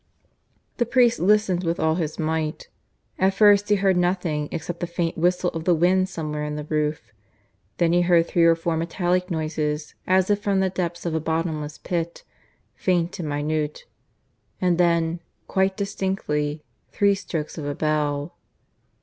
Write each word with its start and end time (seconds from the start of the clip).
The 0.77 0.87
priest 0.87 1.19
listened 1.19 1.63
with 1.63 1.79
all 1.79 1.93
his 1.93 2.17
might. 2.17 2.69
At 3.19 3.35
first 3.35 3.69
he 3.69 3.75
heard 3.75 3.97
nothing 3.97 4.49
except 4.51 4.79
the 4.79 4.87
faint 4.87 5.15
whistle 5.15 5.51
of 5.51 5.65
the 5.65 5.75
wind 5.75 6.09
somewhere 6.09 6.43
in 6.43 6.55
the 6.55 6.63
roof. 6.63 7.11
Then 7.77 7.93
he 7.93 8.01
heard 8.01 8.25
three 8.25 8.45
or 8.45 8.55
four 8.55 8.75
metallic 8.75 9.29
noises, 9.29 9.93
as 10.07 10.31
if 10.31 10.41
from 10.41 10.59
the 10.59 10.71
depths 10.71 11.05
of 11.05 11.13
a 11.13 11.19
bottomless 11.19 11.79
hit, 11.87 12.23
faint 12.73 13.19
and 13.19 13.29
minute; 13.29 13.85
and 14.59 14.79
then, 14.79 15.19
quite 15.47 15.77
distinctly, 15.77 16.63
three 16.91 17.13
strokes 17.13 17.59
of 17.59 17.67
a 17.67 17.75
bell. 17.75 18.35